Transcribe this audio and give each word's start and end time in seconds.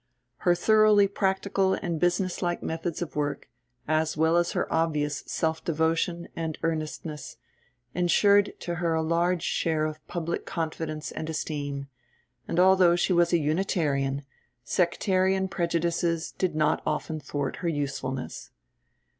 Her 0.37 0.55
thoroughly 0.55 1.07
practical 1.07 1.75
and 1.75 1.99
business 1.99 2.41
like 2.41 2.63
methods 2.63 3.03
of 3.03 3.15
work, 3.15 3.51
as 3.87 4.17
well 4.17 4.35
as 4.35 4.53
her 4.53 4.65
obvious 4.73 5.23
self 5.27 5.63
devotion 5.63 6.27
and 6.35 6.57
earnestness, 6.63 7.37
ensured 7.93 8.55
to 8.61 8.75
her 8.81 8.95
a 8.95 9.03
large 9.03 9.43
share 9.43 9.85
of 9.85 10.03
public 10.07 10.43
confidence 10.43 11.11
and 11.11 11.29
esteem, 11.29 11.87
and 12.47 12.59
although 12.59 12.95
she 12.95 13.13
was 13.13 13.31
a 13.31 13.37
Unitarian, 13.37 14.23
sectarian 14.63 15.47
prejudices 15.47 16.31
did 16.31 16.55
not 16.55 16.81
often 16.83 17.19
thwart 17.19 17.57
her 17.57 17.69
usefulness. 17.69 18.49